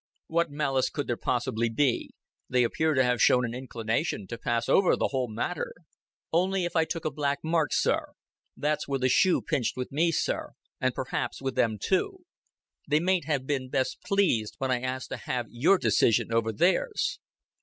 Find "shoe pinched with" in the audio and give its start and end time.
9.09-9.91